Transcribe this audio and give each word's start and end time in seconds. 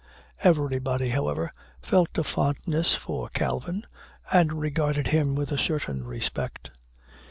Everybody, 0.43 1.09
however, 1.09 1.53
felt 1.83 2.17
a 2.17 2.23
fondness 2.23 2.95
for 2.95 3.29
Calvin, 3.35 3.85
and 4.33 4.53
regarded 4.59 5.05
him 5.09 5.35
with 5.35 5.51
a 5.51 5.59
certain 5.59 6.05
respect. 6.07 6.71